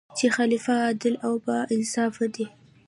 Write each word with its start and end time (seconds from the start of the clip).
چې 0.17 0.25
خلیفه 0.37 0.73
عادل 0.85 1.15
او 1.27 1.33
با 1.45 1.57
انصافه 1.75 2.25
دی. 2.35 2.45